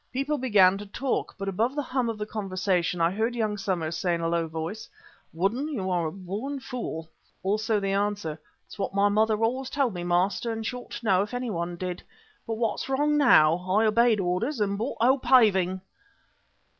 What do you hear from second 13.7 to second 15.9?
obeyed orders and bought 'O. Paving.